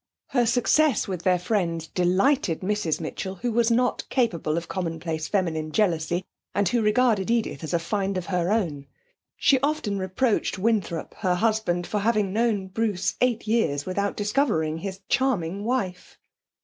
Her 0.29 0.47
success 0.47 1.07
with 1.07 1.21
their 1.21 1.37
friends 1.37 1.85
delighted 1.85 2.61
Mrs 2.61 2.99
Mitchell, 2.99 3.35
who 3.35 3.51
was 3.51 3.69
not 3.69 4.03
capable 4.09 4.57
of 4.57 4.67
commonplace 4.67 5.27
feminine 5.27 5.71
jealousy, 5.71 6.25
and 6.55 6.67
who 6.67 6.81
regarded 6.81 7.29
Edith 7.29 7.63
as 7.63 7.71
a 7.71 7.77
find 7.77 8.17
of 8.17 8.25
her 8.25 8.51
own. 8.51 8.87
She 9.37 9.59
often 9.59 9.99
reproached 9.99 10.57
Winthrop, 10.57 11.13
her 11.19 11.35
husband, 11.35 11.85
for 11.85 11.99
having 11.99 12.33
known 12.33 12.65
Bruce 12.65 13.13
eight 13.21 13.45
years 13.45 13.85
without 13.85 14.17
discovering 14.17 14.79
his 14.79 15.01
charming 15.07 15.63
wife. 15.65 16.17